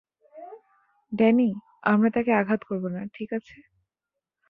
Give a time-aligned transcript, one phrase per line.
[1.11, 1.49] Danny,
[1.83, 3.55] আমরা তাকে আঘাত করবো না, ঠিক আছে?